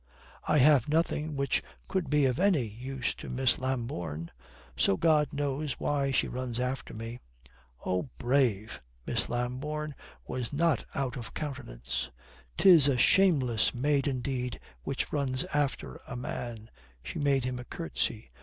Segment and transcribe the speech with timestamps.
[0.47, 4.31] "I have nothing which could be of any use to Miss Lambourne.
[4.75, 7.19] So God knows why she runs after me."
[7.85, 9.93] "Oh, brave!" Miss Lambourne
[10.25, 12.09] was not out of countenance.
[12.57, 16.71] "'Tis a shameless maid indeed which runs after a man"
[17.03, 18.27] she made him a curtsy.